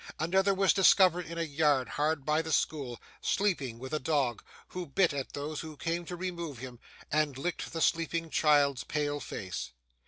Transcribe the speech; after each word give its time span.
Another 0.17 0.55
was 0.55 0.73
discovered 0.73 1.27
in 1.27 1.37
a 1.37 1.43
yard 1.43 1.89
hard 1.89 2.25
by 2.25 2.41
the 2.41 2.51
school, 2.51 2.99
sleeping 3.21 3.77
with 3.77 3.93
a 3.93 3.99
dog, 3.99 4.41
who 4.69 4.87
bit 4.87 5.13
at 5.13 5.33
those 5.33 5.59
who 5.59 5.77
came 5.77 6.05
to 6.05 6.15
remove 6.15 6.57
him, 6.57 6.79
and 7.11 7.37
licked 7.37 7.71
the 7.71 7.81
sleeping 7.81 8.31
child's 8.31 8.83
pale 8.83 9.19
face. 9.19 9.73